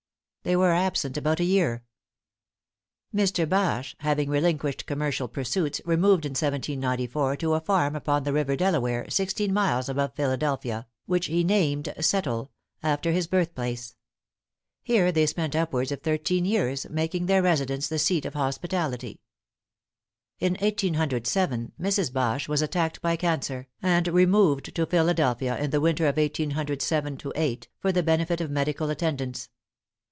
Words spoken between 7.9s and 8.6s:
upon the river